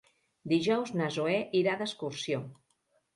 Dijous 0.53 0.93
na 1.01 1.09
Zoè 1.17 1.35
irà 1.59 1.75
d'excursió. 1.83 2.41